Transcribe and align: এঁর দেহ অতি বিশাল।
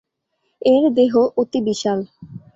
এঁর 0.61 0.83
দেহ 0.97 1.13
অতি 1.37 1.59
বিশাল। 1.67 1.99